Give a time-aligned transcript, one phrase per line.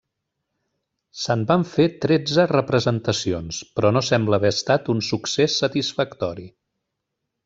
[1.23, 6.49] Se'n van fer tretze representacions, però no sembla haver estat un succés satisfactori.